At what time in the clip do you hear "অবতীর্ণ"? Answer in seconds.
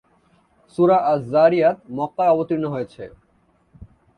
2.33-2.65